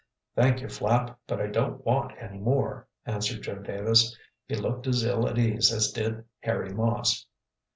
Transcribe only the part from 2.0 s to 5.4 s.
any more," answered Joe Davis. He looked as ill at